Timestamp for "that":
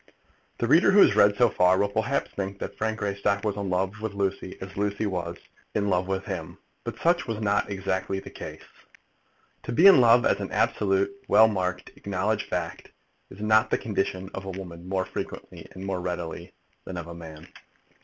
2.57-2.75